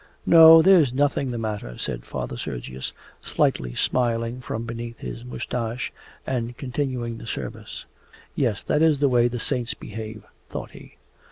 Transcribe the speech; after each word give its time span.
'No, 0.25 0.63
there's 0.63 0.91
nothing 0.95 1.29
the 1.29 1.37
matter,' 1.37 1.77
said 1.77 2.05
Father 2.07 2.35
Sergius, 2.35 2.91
slightly 3.21 3.75
smiling 3.75 4.41
from 4.41 4.63
beneath 4.65 4.97
his 4.97 5.23
moustache 5.23 5.93
and 6.25 6.57
continuing 6.57 7.19
the 7.19 7.27
service. 7.27 7.85
'Yes, 8.33 8.63
that 8.63 8.81
is 8.81 8.97
the 8.99 9.09
way 9.09 9.27
the 9.27 9.39
Saints 9.39 9.75
behave!' 9.75 10.25
thought 10.49 10.71
he. 10.71 10.97